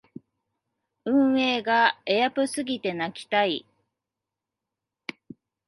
[1.05, 3.67] 運営がエアプすぎて泣きたい